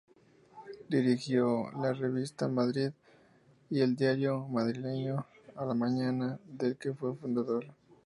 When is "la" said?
1.79-1.93, 5.55-5.75